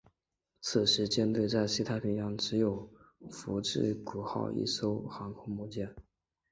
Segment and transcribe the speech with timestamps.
[0.61, 2.89] 此时舰队在西太平洋只有
[3.29, 5.95] 福治谷号一艘航空母舰。